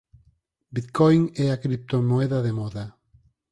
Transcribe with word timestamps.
Bitcoin 0.75 1.21
é 1.45 1.47
a 1.51 1.59
criptomoeda 1.63 2.37
de 2.45 2.51
moda 2.59 2.85